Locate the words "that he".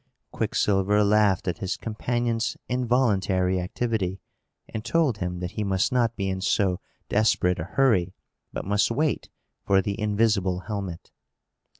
5.41-5.63